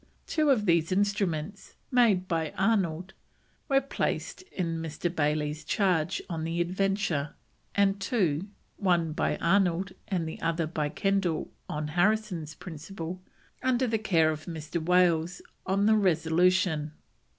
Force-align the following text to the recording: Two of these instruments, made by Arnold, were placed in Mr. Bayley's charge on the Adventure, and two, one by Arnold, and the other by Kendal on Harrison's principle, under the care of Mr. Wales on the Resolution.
Two 0.25 0.49
of 0.49 0.65
these 0.65 0.91
instruments, 0.91 1.75
made 1.91 2.27
by 2.27 2.55
Arnold, 2.57 3.13
were 3.69 3.79
placed 3.79 4.41
in 4.51 4.81
Mr. 4.81 5.15
Bayley's 5.15 5.63
charge 5.63 6.23
on 6.27 6.43
the 6.43 6.59
Adventure, 6.59 7.35
and 7.75 8.01
two, 8.01 8.47
one 8.77 9.13
by 9.13 9.37
Arnold, 9.37 9.91
and 10.07 10.27
the 10.27 10.41
other 10.41 10.65
by 10.65 10.89
Kendal 10.89 11.51
on 11.69 11.89
Harrison's 11.89 12.55
principle, 12.55 13.21
under 13.61 13.85
the 13.85 13.99
care 13.99 14.31
of 14.31 14.45
Mr. 14.45 14.83
Wales 14.83 15.39
on 15.67 15.85
the 15.85 15.95
Resolution. 15.95 16.93